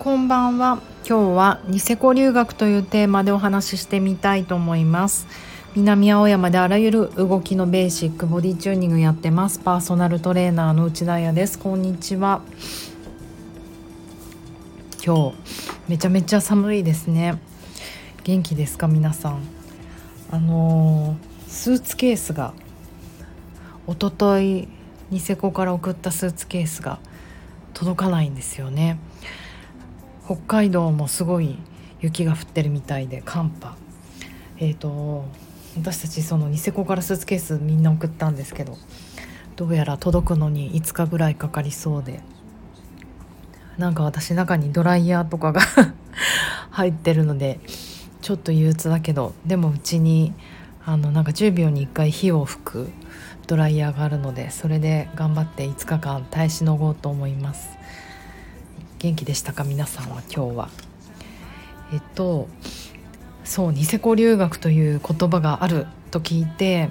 [0.00, 0.80] こんばんは。
[1.06, 5.26] 今日はニセコ留学というテーマでお話ししてみたいと思います。
[5.76, 9.58] 南青山であらゆる動きのベーシックボディチューニングやってます。
[9.58, 11.58] パーソナルトレーナーの内田彩です。
[11.58, 12.40] こんにちは。
[15.04, 15.34] 今日
[15.86, 17.38] めちゃめちゃ寒いですね。
[18.24, 19.42] 元気ですか皆さん。
[20.30, 22.54] あのー、スーツケースが
[23.86, 24.66] 一昨日
[25.10, 27.00] ニセコから送ったスーツケースが
[27.74, 28.98] 届かないんですよね。
[30.30, 31.58] 北海道もすごい
[32.00, 33.74] 雪が降ってるみたいで寒波。
[34.58, 35.24] えっ、ー、と
[35.76, 38.78] 私たちそのニセコからスーツケースみんな送ったんですけど
[39.56, 42.20] どうやら届くのに5日ぐらいかかりそうで。
[43.76, 45.62] なんか私中にドライヤーとかが
[46.70, 47.58] 入ってるので
[48.20, 50.32] ちょっと憂鬱だけどでもうちに
[50.84, 52.90] あのなんか10秒に1回火を吹く
[53.48, 57.79] ドライヤーがあるのでそれで頑張って5日間耐えしのごうと思います。
[59.00, 59.64] 元気でしたか？
[59.64, 60.68] 皆さんは今日は。
[61.90, 62.48] えっと
[63.44, 66.90] そうニセコ留学という言葉があると聞いて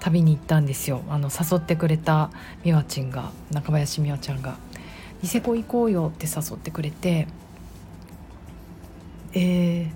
[0.00, 1.00] 旅に行ったんですよ。
[1.08, 2.30] あの誘ってくれた
[2.62, 4.58] 美和ちんが中林美和ちゃんが
[5.22, 7.26] 「ニセコ行こうよ」って誘ってくれて
[9.32, 9.90] 「えー、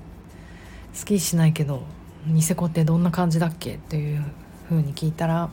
[0.95, 1.83] スキーしないけど
[2.27, 4.25] ニセコってどんな感じだっけ?」っていう
[4.70, 5.51] ふうに聞いたら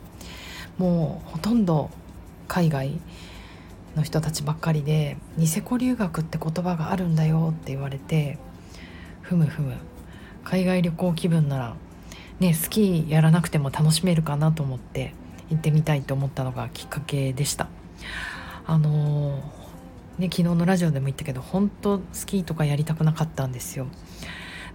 [0.78, 1.90] もうほとんど
[2.48, 2.98] 海外
[3.96, 8.38] の人たちばっかりで「ニセコ留学って言葉があるんだよ」って言われて
[9.22, 9.74] ふむふむ。
[10.44, 11.76] 海外旅行気分なら
[12.40, 15.14] ねスキーやらなくても楽しめるかなと思って
[15.50, 17.68] 行ってみたいと思ったのがきっかけでした。
[18.66, 19.40] あの
[20.18, 23.88] ね昨日のラジオでも言ったけど本当スキーとかやりたくなかったんですよ。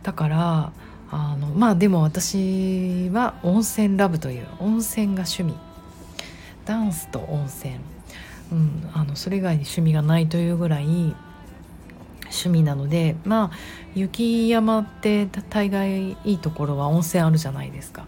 [0.02, 0.72] だから
[1.10, 5.54] あのまあでも私は温泉ラブという温泉が趣味。
[6.64, 7.76] ダンスと温泉。
[8.52, 10.84] うん、あのそれ以外に趣味がないというぐらい
[12.26, 13.56] 趣味なのでまあ
[13.94, 18.06] 雪山って大概いいところは温泉あるじゃないですか。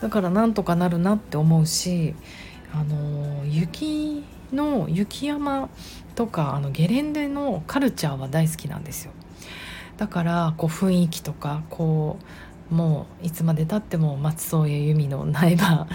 [0.00, 2.14] だからなんとかなるなって思うし
[2.72, 5.68] あの雪の雪山
[6.14, 9.12] とかあのゲレンデのカルチャーは大好きなんですよ。
[9.96, 12.18] だからこう雰囲気とかこ
[12.70, 15.88] うもういつまでたっても松任谷由実の苗場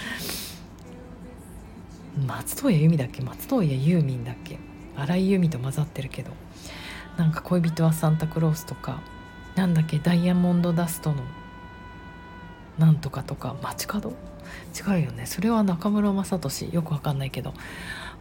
[2.28, 3.22] 松任谷由実だっけ？
[3.22, 4.60] 松任谷ユーミンだっけ？
[4.96, 6.32] 荒井由実と混ざってるけど。
[7.18, 9.02] なんか恋人はサンタクロースとか
[9.56, 10.00] なんだっけ？
[10.00, 11.24] ダイヤモンドダストの
[12.78, 13.56] なんとかとか。
[13.62, 14.14] 街角？
[14.78, 15.26] 違うよね。
[15.26, 16.70] それは中村雅俊。
[16.72, 17.54] よくわかんないけど。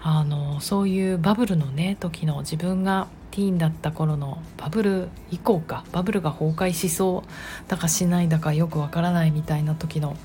[0.05, 5.85] あのそういうバブルのね時の自分がティーンだった頃のバブル以降か。
[5.93, 7.31] バブルが崩壊しそう。
[7.71, 10.17] だかしないだかよくわからないみたいな時の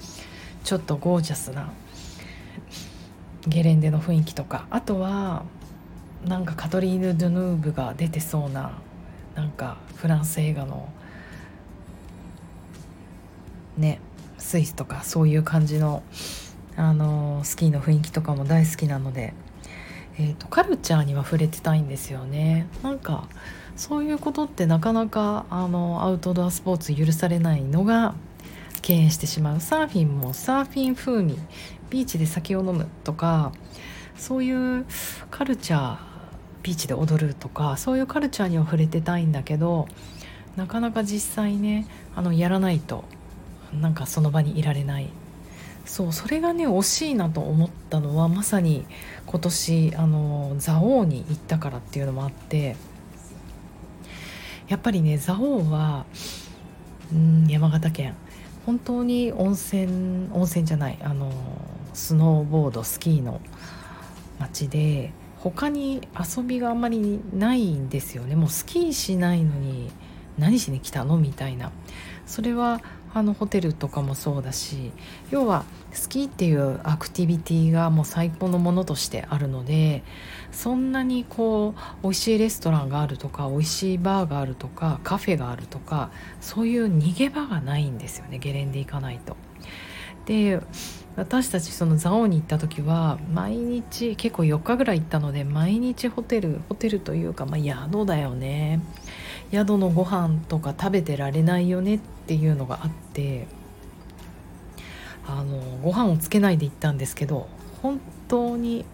[0.64, 1.70] ちょっとゴージャスな
[3.48, 4.68] ゲレンデの雰囲気とか。
[4.70, 5.44] あとは
[6.26, 8.72] なんかカトリーヌ・ドゥヌーブが出てそうな
[9.36, 10.90] なんかフランス映画の
[13.78, 14.00] ね
[14.38, 16.04] スイスとかそういう感じの
[16.76, 19.34] あのスキーの雰囲気とかも大好きなので、
[20.20, 22.68] えーと、カルチャーには触れてたいんですよね。
[22.84, 23.28] なんか
[23.76, 28.14] そういうことってなかなかあのアウトドアスポーツ許されないのが
[28.88, 31.38] 敬遠してしまうサーフィンもサーフィン風味
[31.90, 33.52] ビーチで酒を飲むとか
[34.16, 34.86] そういう
[35.30, 35.98] カルチャー
[36.64, 39.90] ビーチで踊るとかそういうカルチャーには触れてたいんだけど
[40.56, 43.04] なかなか実際ねあのやらないと
[43.74, 45.10] なんかその場にいられない。
[45.84, 48.86] そうそれがね惜しいなと思ったのはまさに
[49.26, 52.76] 今年あの蔵王に行ったからっていうのもあって
[54.68, 56.06] やっぱりね蔵王は
[57.12, 58.16] うん山形県。
[58.68, 61.32] 本当に温泉温泉じゃないあの
[61.94, 63.40] スノーボードスキーの
[64.40, 68.36] 街で他に遊びがあんまりないんですよね。
[68.36, 69.90] もうスキーしないのに
[70.38, 71.18] 何しに来たの？
[71.18, 71.72] みたいな。
[72.26, 72.82] それは
[73.14, 74.92] あのホテルとかもそうだし
[75.32, 80.04] 要はスキーっていうアクティビティがもう最高のものとしてあるので
[80.52, 86.12] そんなにこう美味しいレストランがあるとか美味しいバーがあるとかカフェがあるとか
[86.42, 89.36] そういう逃げ場がないんですよねゲレンデ行かないと。
[90.26, 90.60] で
[91.16, 98.82] 私たちその蔵王に行った時は毎日結構4日ぐらい行ったので毎日ホテルホテルというか、まあ、宿だよね
[99.52, 103.48] 宿のご飯とか食べてられないよねっていうのがあって
[105.26, 107.48] あのご飯をつけないで行ったんですけど
[107.82, 108.86] 本当に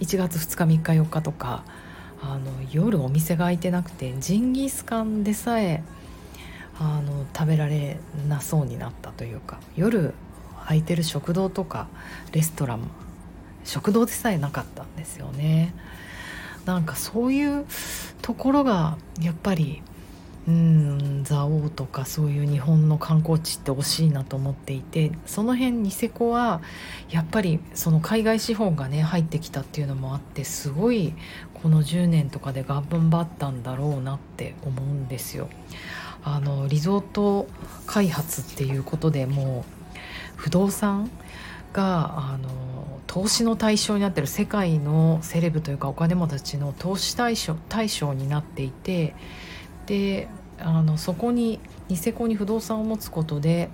[0.00, 1.64] 1月2日3日4日とか
[2.20, 5.82] あの夜お店が開いてなくてジンギスカンでさえ
[6.80, 7.98] あの食べられ
[8.28, 10.14] なそうになったというか夜
[10.64, 11.88] 空いてる食堂とか
[12.32, 12.90] レストラン
[13.64, 15.74] 食堂でさえなかったんですよね。
[16.68, 17.64] なんかそういう
[18.20, 19.82] ところがやっぱり
[20.46, 26.60] うん蔵王とかそういう日本の観光地って惜しいなと思っていてその辺ニセコは
[27.08, 31.14] やっぱりその海外資本がね入ってきたっていうのもあってすごい
[31.54, 35.48] この10年とかで頑張ったんだろうなって思うんですよ。
[36.22, 37.46] あのリゾート
[37.86, 39.98] 開発っていうことでもう
[40.36, 41.10] 不動産
[41.72, 42.67] があの
[43.08, 49.16] 投資の対象になってる世界のセレブというかお金持ちの投資対象対象になっていて
[49.86, 50.28] で
[50.60, 51.58] あのそこに
[51.88, 53.70] ニセコに不動産を持つことで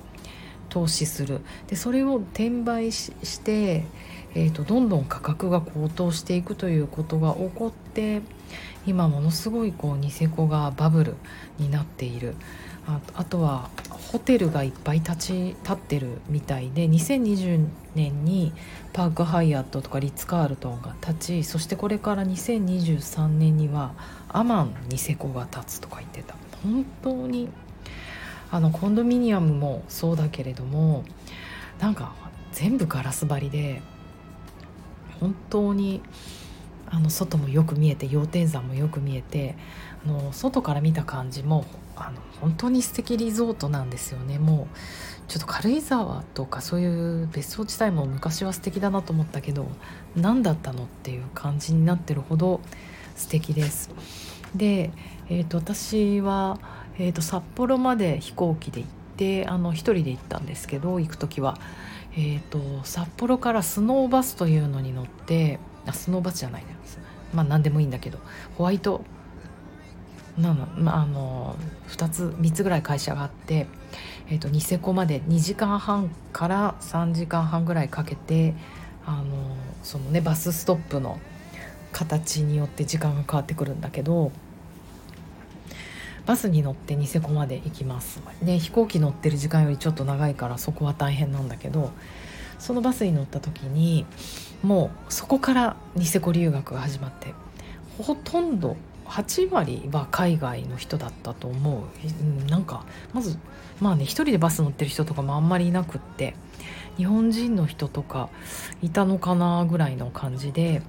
[0.69, 1.41] 投資する。
[1.67, 3.11] でそれを転売し
[3.41, 3.85] て、
[4.35, 8.23] えーと、どんどん価格が高騰していくということが起こって
[8.87, 11.17] 今ものすごいこうニセコがバブル
[11.59, 12.35] になっている。
[12.87, 13.71] ああとは
[14.13, 18.53] ホテルがいっぱい立ち立ってるみたいで2020年に
[18.93, 23.95] パークハイアットとかリッツ・カールトンが立ちそしてこれから2023年には
[24.29, 26.35] アマンニセコが立つとか言ってた。
[26.63, 27.51] 本当に
[28.51, 31.05] あのコンドミニアムもそうだけれども
[31.81, 32.15] なんか
[32.53, 33.83] 全部ガラス張りで
[35.21, 36.01] 本当に
[36.91, 39.57] あの外もよく見えて羊蹄山もよく見えて
[40.07, 41.65] あの外から見た感じも
[41.97, 44.39] あの本当に素敵リゾートなんですよね。
[44.39, 44.77] もう
[45.29, 49.67] ちょっと軽井沢とかそういう別荘地帯も昔は素敵だなと思ったけど
[50.17, 52.61] 何だったのっていう感じになってるほど
[53.17, 53.91] 素敵です。
[54.55, 54.91] で、
[55.29, 56.59] えーと、私は、
[56.99, 61.59] えーと、札幌まで飛行機で行ってあの1人で行ったんですけど行く時は、
[62.13, 66.99] えーと、札幌からスノーバスというのに乗ってあスノーバスじゃないです。
[67.33, 68.19] まあ何でもいいんだけど
[68.57, 69.05] ホワイト
[70.39, 71.57] なの、まあ、あの
[71.89, 73.67] 2つ3つぐらい会社があって、
[74.29, 78.55] えーと、ニセコまで2時間半から3時間半ぐらいかけて
[79.07, 79.25] あの
[79.83, 81.21] そのねバスストップの
[81.93, 84.33] 形によって時間が変わってくるんだけど
[86.27, 91.93] バスに乗ってニセコまで行きます、ね、飛行機乗ってる時間よりちょっと長いからそこは大変なんだけど
[92.59, 94.07] そのバスに乗った時に
[94.63, 97.35] もうそこからニセコ留学が始まって
[97.99, 101.85] ほとんど8割は海外の人だったと思
[102.47, 102.51] う。
[102.51, 103.39] なんかまず
[103.81, 106.35] まあね一人でバス乗ってる人とかもあんまりいなくって
[106.97, 108.29] 日本人の人とか
[108.83, 110.83] いたのかなぐらいの感じで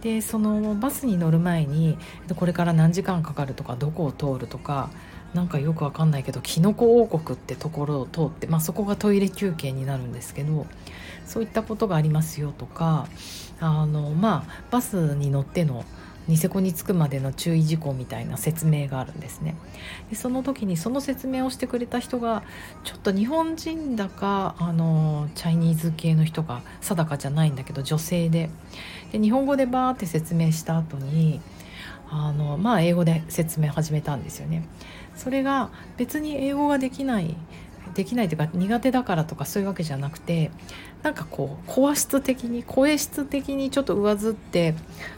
[0.00, 1.98] でそのバスに乗る前に
[2.36, 4.90] これから何時間かかるとかどこを通るとか
[5.34, 10.66] なんかよくわかんないけどキノコ王国ってところを通って、まあ、そこがトイレ休憩になるんですけど
[11.24, 13.06] そういったことがありますよとか
[13.60, 15.84] あのまあバスに乗っての
[16.28, 19.56] ニセコに着くまでの注意事項みたいな説明があるんですね。
[20.10, 22.42] でその時にその説明をしてくれた人が
[22.84, 28.50] ちょっと日本人だかあのチャイニーズ系の人が定かじゃないんだけど女性で。
[29.12, 31.40] で日本語でバーって説明した後に
[32.08, 34.66] あのまあ英語で説明始めたんですよね。
[35.14, 37.36] それが別に英語ができない
[37.94, 40.50] できないというか苦手だからとかそういうわけじゃなくて
[41.02, 44.74] なんかこう声質的に声質的にちょっと上ずって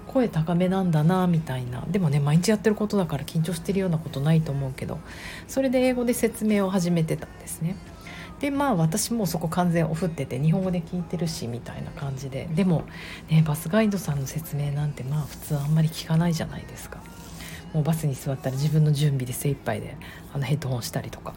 [0.06, 4.98] 声高めなんだなみたいなでもね毎日やってることだから緊張してるようなことないと思うけど
[5.48, 7.76] それで英語で説明を始めてたんですね。
[8.40, 12.84] でまあ私もそこ完全オフってて日本語で聞いてるしみたいな感じででも
[13.30, 16.98] ねバスガイドさんの説明なんてまあ普通あんまり聞かないじゃないですか。
[17.72, 19.96] もうバスに座ったら自分の準備で精一杯で
[20.32, 21.34] あのヘッドホンしたりとか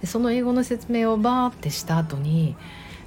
[0.00, 2.56] でその英語の説明をバーってした後に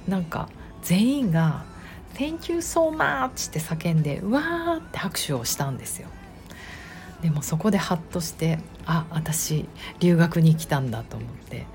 [0.06, 0.48] なんか
[0.82, 1.64] 全員が
[2.14, 6.08] 「Thank you so much」って叫んでわーって拍手をしたんですよ。
[7.22, 9.68] でもそこでハッとしてあ私
[10.00, 11.66] 留学に来たんだと思って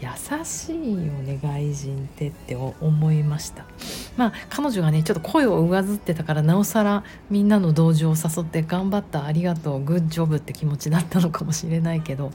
[0.00, 3.64] 優しいよね外人ってって思いました
[4.16, 12.32] まあ彼女がねちょっと声を上ずってたからなおさらみんなの同情を誘って頑張ったありがとうグッジョブって気持ちだったのかもしれないけど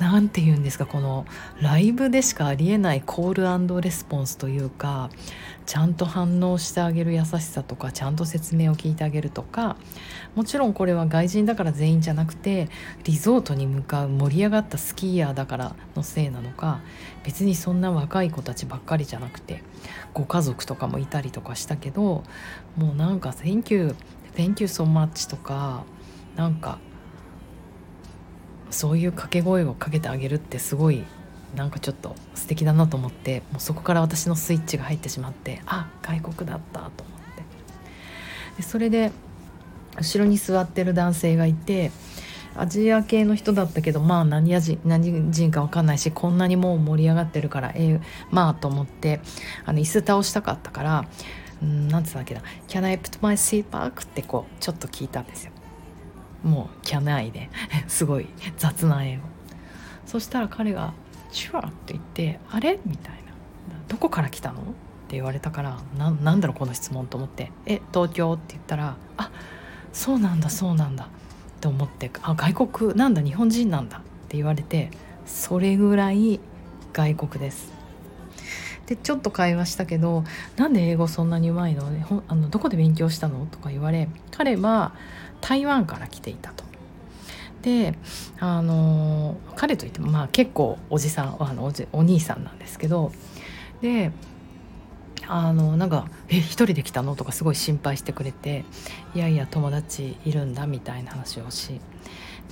[0.00, 1.26] 何て言うんですかこの
[1.60, 5.10] ライブでしかありえないコールレスポンスというか
[5.66, 9.76] ちゃんと反応してあげる優しさとかちゃんと説明を聞いてあげるとか
[10.34, 12.70] もちろんこれは外人だから全員じゃなくて
[13.04, 16.80] リゾートに向かう盛り上がったスキーヤーだからのせいなのか
[17.22, 19.62] 別にそんな若い子たちばっかりじゃなくて
[20.14, 22.24] ご家族とかもいたりとかしたけど
[22.76, 23.94] もうなんか「Thank you
[24.34, 25.84] Thank you so much」とか
[26.36, 26.78] なんか
[28.70, 31.04] そういう掛け声をかけてあげるってすごい
[31.54, 36.90] なんかちょっと素敵だなと思ってもうそこから私のスイッチが入ってしまってあ外国だったと思っ
[37.36, 37.42] て
[38.56, 39.10] でそれで
[39.98, 41.90] 後ろに座ってる男性がいて
[42.56, 48.00] アジア系の人だったけどまあ何人何人か分かんないしこんなにもう盛り上がってるからえー、
[48.30, 49.20] まあと思って
[49.64, 51.04] あの椅子倒したかったから
[51.62, 55.52] うんなんつったっけな「Can I put my seat back?」ってこうちょっと聞いたんですよ
[56.44, 57.50] もう「Can I で」
[57.88, 59.22] すごい雑な英語
[60.06, 60.92] そしたら彼が
[61.32, 63.32] 「チュア」って言って「あれ?」みたいな
[63.88, 64.64] 「どこから来たの?」っ
[65.10, 69.30] て言われたからななんだろうこの質問と思って「え東京?」って言ったら「あ
[69.92, 71.08] そうなんだそうなんだ」っ
[71.60, 74.90] て思って「あ外国なんだ日本人なんだ」って言われて
[75.26, 76.40] それぐらい
[76.92, 77.72] 外国です
[78.90, 80.24] でちょっと会話したけど
[80.58, 81.84] 「なんで英語そんなにうまいの？
[82.26, 84.94] あのどこで勉強したの?」とか言われ彼は
[85.40, 86.64] 台湾から来ていたと。
[87.62, 87.94] で
[88.40, 93.12] あの彼といってもまあ結構おじさんあのおじお兄さんなんですけど
[93.80, 94.10] で
[95.28, 98.64] あのなんか「え一人で来たの?」とかすごい心配してくれて
[99.14, 101.80] 「いやいや友達いるんだ」みたいな話をし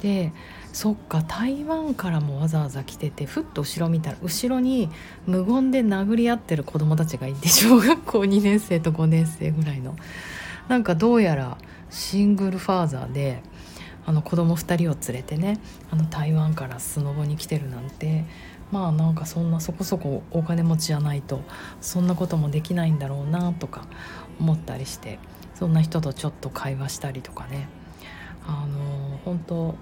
[0.03, 0.33] で
[0.79, 4.89] そっか台湾からもわざわざ来ててふっと後ろ見たら後ろに
[5.27, 9.97] 無言で殴り合ってる子供たちがいて小学校2年生と5年生ぐらいの。
[10.71, 11.59] なんかどうやら
[11.91, 13.43] シングルファーザーで
[14.07, 15.59] あの子供2人を連れてね
[15.91, 18.25] あの台湾からスノボに来てるなんて。
[18.71, 21.41] まあなんかそんなそこそこお金持ちじゃないと
[21.81, 23.87] そんなこともできないんだろうなとか
[24.39, 25.19] 思ったりして
[25.55, 27.67] そんな人とちょっと会話したりとかね。
[28.47, 29.75] あの本当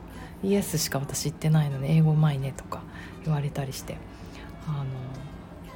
[0.42, 2.82] イエスしか私言ってないので英語うまいねとか
[3.24, 3.96] 言われたりして。
[4.68, 4.84] あ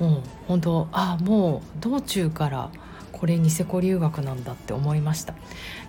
[0.00, 2.70] のうん本当あもう道中から
[3.12, 5.34] これニセコ留学なんだって思いました。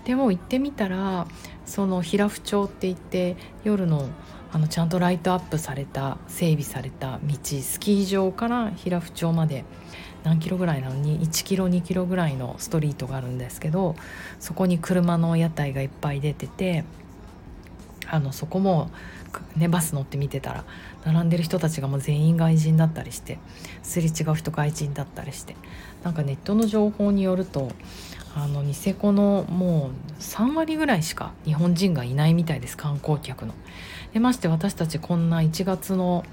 [0.03, 1.27] でも行ってみたら
[1.65, 4.09] その平府町って言って夜の
[4.51, 9.63] あのちゃんとライトアップされた整備された道スキー場から平府町まで
[10.25, 10.95] 何キロぐらいなの？
[10.95, 13.95] に1キロ2キロぐらいのストリートがあるんですけど
[14.39, 16.83] そこに車の屋台がいっぱい出てて
[18.11, 18.91] あのそこも、
[19.55, 20.65] ね、バス乗って見てたら
[21.05, 23.39] 並んでる人たちがもう全員外人だったりして
[23.83, 25.55] すれ違う人外人だったりして
[26.03, 27.71] なんかネットの情報によると
[28.35, 33.53] あのニセコのもう3割ぐらいしか日本人がいないみたいです観光客の。
[34.13, 36.25] でまして私たちこんな1月の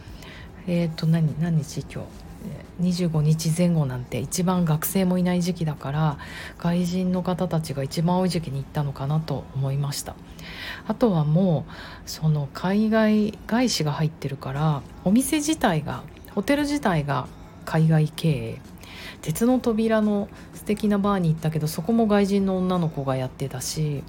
[0.67, 2.28] えっ、ー、と何何日今日？
[2.81, 6.19] 25日前後なんて一番学生もいない時期だから
[6.59, 10.15] 外人の方たちが一番多い時期に行ったのかなと思いました。
[10.87, 11.73] あとはもう
[12.07, 16.03] その海外外資が入ってるからお店自体が
[16.35, 17.27] ホテル自体が
[17.65, 18.61] 海外経営。
[19.21, 24.05] 鉄の扉の素敵なバーに行ったけどそこも外人の女の子がやってたし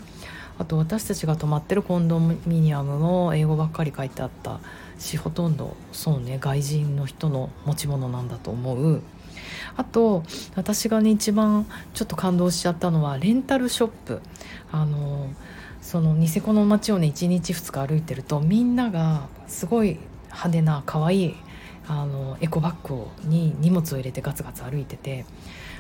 [0.58, 4.60] あと私たちが泊まってるコンドミニアムも英語ばっかり書いてあった。
[5.00, 9.02] しほとんどそうね外人の人の持ち物なんだと思う
[9.76, 10.24] あと
[10.56, 14.22] 私がね一番ちょっと感動しちゃったのはレンタルショップ
[14.72, 15.30] あの
[15.82, 21.36] そのニセコの街をね1日2日歩いてるとみんながすごい派手な可愛い
[21.88, 25.26] あのエコバッグに荷物を入れてガツガツ歩いてて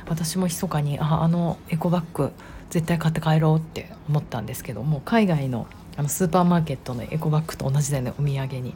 [0.07, 2.31] 私も密かにああのエコバッグ
[2.69, 8.73] 絶対買って帰ろうって思ったんですけども海外のあのスーパーマーケットのエコバッグと同じだよねお土産に。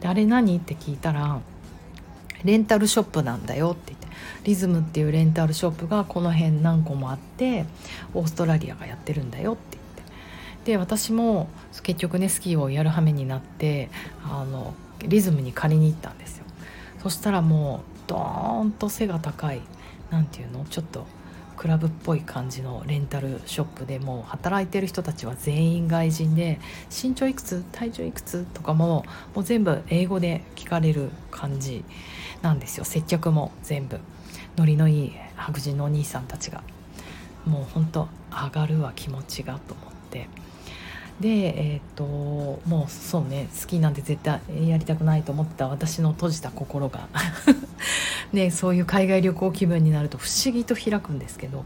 [0.00, 0.56] であれ何？
[0.56, 1.40] って聞いたら
[2.44, 4.06] レンタルショップなんだよって言って
[4.44, 7.64] リズムっていうレンタルショップがこの辺何個もあって
[8.12, 10.72] オーストラリアがやってるんだよって言って。
[10.72, 11.48] で私も
[11.82, 13.90] 結局ねスキーをやるはめになって
[14.24, 16.44] あのリズムに借りに行ったんですよ。
[17.02, 19.60] そしたらもうドーンと背が高い
[20.10, 20.64] 何て言うの？
[20.64, 21.06] ちょっと
[21.56, 31.84] クラブっぽい感じのレンタルショップでも働いてる人たちは全員外人で身長いくつ体重いくつとかももう全部英語で聞かれる感じ
[32.42, 33.98] なんですよ接客も全部
[34.56, 36.62] ノリのいい白人のお兄さんたちが
[37.46, 40.28] もうほんと上がるわ気持ちがと思って。
[41.20, 47.08] でえっ、ー、ともうそうね好きなんて絶対やりたくないと思ってた私の閉じた心が。
[48.34, 51.64] ね、そういう海外旅行気分になると不思議と開くんですけど。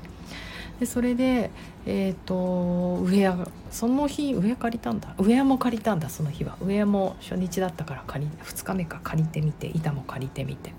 [0.78, 1.50] でそれで、
[1.86, 5.14] えーと、ウェアその日ウェア借りたんだ。
[5.18, 6.56] ウェアも借りたんだその日は。
[6.60, 9.00] ウェアも初日だったから借り2日目か。
[9.02, 10.72] 借りてみて板も借りてみて。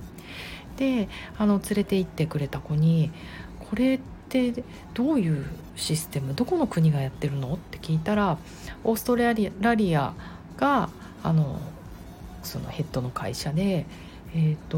[0.78, 3.12] であの連れて行ってくれた子に
[3.70, 6.34] 「これってどういうシステム？
[6.34, 8.38] どこの国がやってるの?」って聞いたら
[8.86, 10.14] オーストラリア
[10.56, 10.90] が
[11.22, 11.60] あの
[12.42, 13.86] そのヘッドの会社で
[14.36, 14.78] えーと、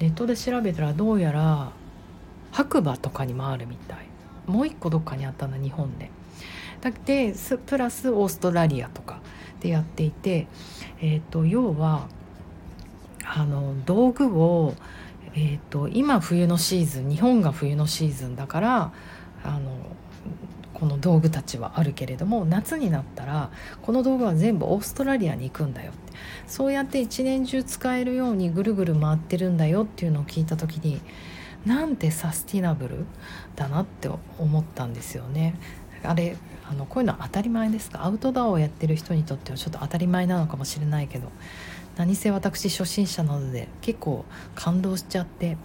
[0.00, 1.72] ネットで調べたらどうやら
[2.52, 3.98] 白馬とかにもあるみたい
[4.46, 6.10] もう一個どっかにあったんだ日本で。
[6.80, 7.34] だで
[7.66, 9.20] プラスオーストラリアとか
[9.60, 10.46] でやっていて、
[11.00, 12.08] えーと、要は
[13.24, 14.74] あの道具を、
[15.34, 18.92] えーと今冬のシーズン日本が冬のシーズンだから
[19.42, 19.70] あの
[20.84, 23.50] この道具たちはあるけれども夏になったら
[23.80, 26.12] この道具は全部オーストラリアに行くんだよって。
[26.46, 31.00] そうやって一年中使えるようにぐるぐる回ってるんだよっていうのを聞いた時に
[31.64, 33.06] なんてサスティナブル
[33.56, 35.54] だなって思ったんですよね。
[36.02, 36.36] あれ
[36.68, 38.04] あのこういうのは当たり前ですか？
[38.04, 41.32] アウトドアをやってる人にとってはちょっと当たり前なのかもしれないけど
[41.96, 45.56] 何せ私初心者なので結構感動しちゃって。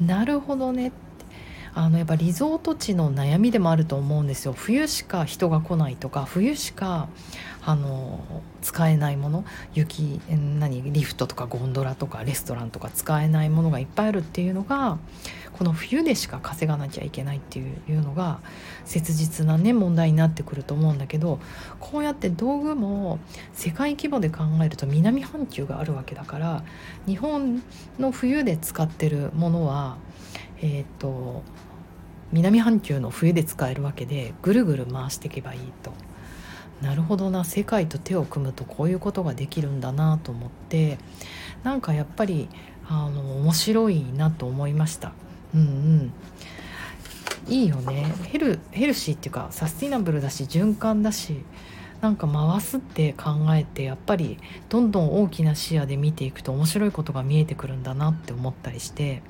[0.00, 0.92] なるほどね
[1.76, 4.54] あのやっぱリゾート地の悩みでもあると思うんですよ。
[4.56, 7.10] 冬しか人が来ないとか冬しか
[7.62, 8.18] あの
[8.62, 9.44] 使えないもの。
[9.74, 10.18] 雪
[10.58, 14.96] 何リフトとかゴンドラとかレストランとか使えないものがいっぱいあるっていうのが
[15.52, 18.40] この冬でしか稼がなきゃいけないっていうのが
[18.86, 21.40] 切実なね問題になってくると思うんだけど
[21.78, 23.18] こうやって道具も
[23.52, 26.64] 世界規模で考えると南半球があるわけだから
[27.06, 27.62] 日本
[27.98, 29.98] の冬で使ってるものは
[30.62, 31.42] えっ、と
[32.36, 35.92] 南半球の冬で使えるわけでぐるぐる回していけばいいと。
[36.82, 40.98] なるほどな世界と手を組むとこういうことができるんだなと思って
[41.64, 42.50] なんかやっぱり
[42.86, 45.12] あの面白いなと思いました。
[45.54, 46.12] うんうん
[47.48, 51.44] いいよねヘルヘルシーっていうかサスティナブルだし循環だし
[52.00, 54.38] なんか回すって考えてやっぱり
[54.68, 59.22] どんどん大きな視野で見ていくと面白いことが見えてくるんだなって思ったりして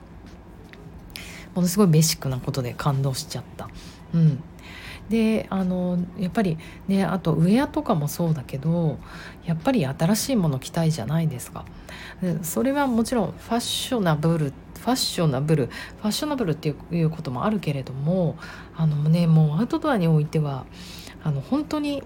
[1.56, 3.68] ものすごいベーシックなことで感動しちゃった。
[4.14, 4.42] うん、
[5.08, 8.98] であのやっぱりねあとウェアとかもそうだけど
[9.44, 11.64] やっぱり新しいもの着たいじゃないですか。
[12.42, 18.38] それはもちろんファッショナブルファッショナブルファッショナブルっていうこともあるけれども
[18.76, 20.64] あのねもうアウトドアにおいては
[21.25, 22.02] あの本当に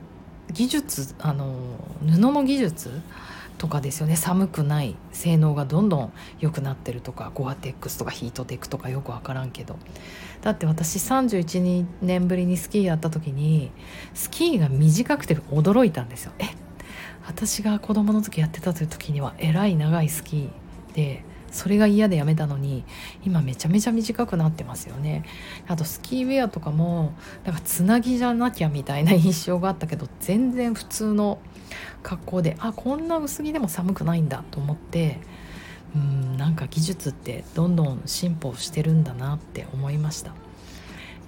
[0.52, 1.54] 技術あの
[2.00, 2.90] 布の技術
[3.61, 4.17] とかですよね。
[4.17, 9.76] 寒くない性能がどんどん良くなってるとかゴアテックスとかヒートテックとかよく分からんけど。
[10.40, 13.71] だって私31年ぶりにスキーやった時に
[14.14, 16.33] スキーが短くて驚いたんですよ。
[16.38, 16.47] え
[17.26, 22.85] 私が子供の時やってたという時にはえらい長いスキーでそれが嫌でやめたのに
[23.26, 25.25] 今めちゃめちゃ短くなってますよね。
[25.69, 27.12] あとスキーウェアとかも
[27.45, 31.39] なんかつなぎじゃなきゃみたいな印象があったけど全然普通の
[32.02, 35.19] 格好であこんな薄着でも寒くないんだと思って
[35.95, 40.33] うんなんか技術ってどんどん進歩してるんだなって思いました。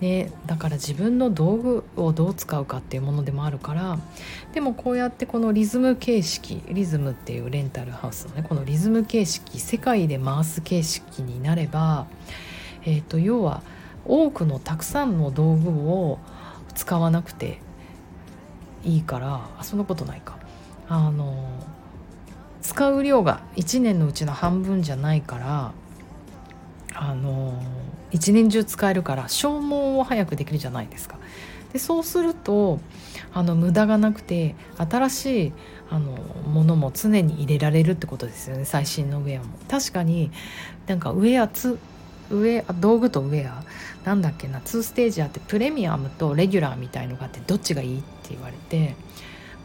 [0.01, 4.01] ね、だから自分の道具をどう使うかっていうものでもあるから
[4.53, 12.09] でもこうやってこのリズム形式リズムっていうレンタルハウスのねこのリズム形式世界で回す形式になれば、
[12.85, 13.63] えーと、要は
[14.05, 16.19] 多くのたくさんの道具を
[16.75, 17.61] 使わなくて
[18.85, 20.37] いいからあそんなことないか
[20.89, 21.49] あの
[22.61, 25.73] 使う量が1年のうちの半分じゃないから
[26.95, 27.61] あの
[28.11, 31.19] 一年中使えるから消耗を早くできるじゃないですか。
[31.73, 32.81] でそうすると
[33.33, 35.53] あの無駄がなくて新しい
[35.89, 36.13] あの
[36.47, 39.49] ものも常に入れられるってことですよね最新のウェアも。
[39.69, 40.31] 確かに
[40.87, 41.49] なんかウェア
[42.33, 43.63] ウェア道具とウェア？
[44.05, 48.95] なんだっけな？2ステージあってプレミアムとレギュラーみたいのがあってどっちがいいって言われて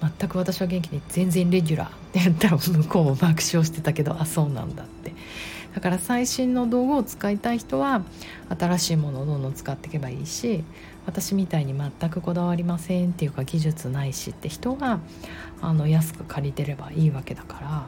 [0.01, 5.13] 全く私は元気に全然レギュラーって言ったら向こうも爆笑してたけどあそうなんだって。
[5.75, 8.01] だから最新の道具を使いたい人は
[8.57, 10.63] 新しいものをどんどん使っていけばいいし
[11.05, 14.99] 私みたいに全くこだわりませんっていうか技術ないしって人が
[15.61, 17.85] あの安く借りてればいいわけだから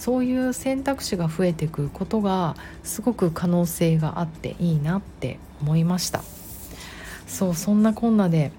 [0.00, 6.22] そういう選択肢が増えていくことがすごく可能性があっていいなって思いました。
[7.26, 8.50] そうそんなこんなで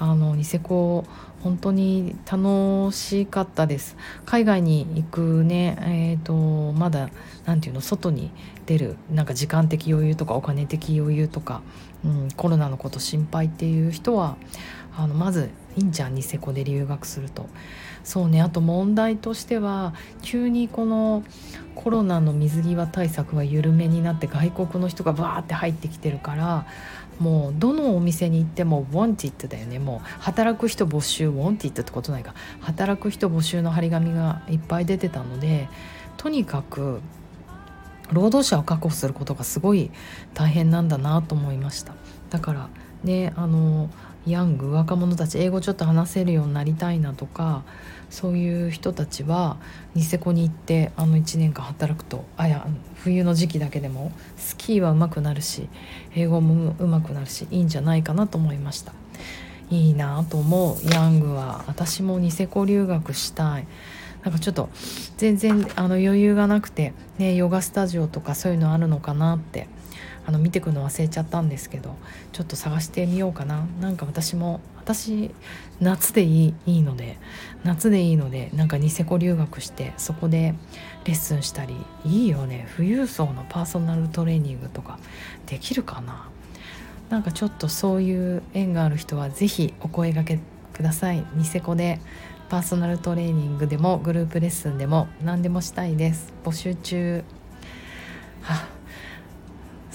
[0.00, 1.04] あのニセコ
[1.44, 3.96] 本当に楽しかったです。
[4.26, 7.10] 海外に行くねえっ、ー、とまだ
[7.46, 8.32] 何て言うの外に
[8.66, 11.62] 出るなんか時間的余裕とかお金的余裕とか、
[12.04, 14.36] うん、コロナのこと心配っていう人は
[14.96, 17.46] あのまずいいんじゃんニセコで留学すると。
[18.08, 18.40] そうね。
[18.40, 19.92] あと問題としては
[20.22, 21.22] 急にこの
[21.74, 26.66] コロナの水際対策が緩めになって外国の人がバーって入ってきてるから
[27.20, 29.78] もうどのお店に行っても wanted だよね。
[29.78, 32.32] もう働く人募集 wanted ってことないか。
[32.62, 35.68] 働く人募集の張り紙がいっぱい出てたので
[36.16, 37.02] とにかく
[38.10, 39.90] 労働者を確保することがすごい
[40.32, 41.92] 大変なんだなと思いました。
[42.30, 42.70] だから
[43.04, 43.90] ねあの
[44.30, 47.64] ヤング若者たち英語ちょっと話せるようになりたいなとか
[48.10, 49.58] そういう人たちは
[49.94, 55.68] ニセコに行ってあの1年間働くとあや冬の時期だけでもスキーは上手くなるし
[56.14, 58.92] 英語も上手くなるしいいんじゃないかなと思いました。
[59.70, 60.90] いいなと思う。
[60.90, 63.66] ヤングは私もニセコ留学したい。
[64.22, 64.68] なんかちょっと
[65.16, 69.68] 全然あの余裕がなくてねヨガスタジオとかそういうのあるのかなって
[70.28, 71.96] あの見てくの忘れちゃったんですけど
[72.32, 73.66] ちょっと探してみようかな。
[73.80, 75.30] なんか私も私
[75.80, 77.16] 夏でいいいいので
[77.64, 80.54] 夏でいいのでなんかニセコ留学してそこで
[81.06, 82.68] レッスンしたりいいよね。
[82.76, 84.98] 富裕層のパーソナルトレーニングとか
[85.46, 86.28] できるかな。
[87.08, 90.38] なんかちょっとそういう縁がある人は是非お声がけ
[90.74, 91.24] ください。
[91.36, 92.00] ニセコで
[92.50, 96.34] パーソナルトレーニングでもグループレッスンでも何でもしたいです。
[96.44, 97.24] 募集中。
[98.42, 98.68] は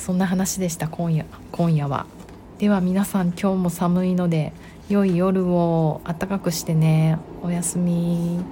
[0.03, 2.05] そんな話でした今夜今夜は。
[2.57, 4.51] では皆さん今日も寒いので
[4.89, 7.19] 良い夜を暖かくしてね。
[7.41, 8.43] おやすみ。